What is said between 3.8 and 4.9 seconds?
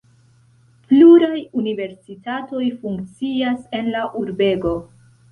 en la urbego.